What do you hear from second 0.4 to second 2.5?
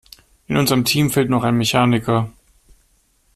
In unserem Team fehlt noch ein Mechaniker.